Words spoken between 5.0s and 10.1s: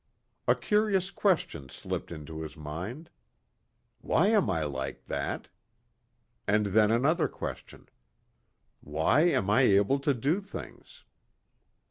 that?" And then another question, "Why am I able